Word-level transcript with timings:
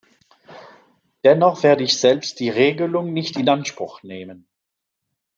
Dennoch 1.23 1.61
werde 1.61 1.83
ich 1.83 1.99
selbst 1.99 2.39
die 2.39 2.49
Regelung 2.49 3.13
nicht 3.13 3.37
in 3.37 3.47
Anspruch 3.47 4.01
nehmen. 4.01 4.47